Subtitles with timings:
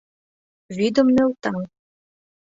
[0.77, 1.51] Вӱдым нӧлта.